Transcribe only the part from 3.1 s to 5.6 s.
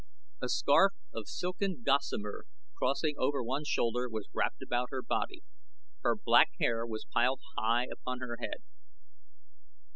over one shoulder was wrapped about her body;